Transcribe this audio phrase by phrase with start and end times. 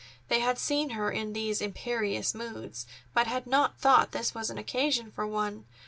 [0.29, 5.11] They had seen her in these imperious moods, but had not thought this an occasion
[5.11, 5.65] for one.